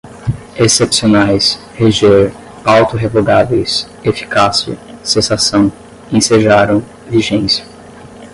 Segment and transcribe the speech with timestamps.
[0.57, 2.33] excepcionais, reger,
[2.65, 5.71] auto-revogáveis, eficácia, cessação,
[6.11, 7.63] ensejaram, vigência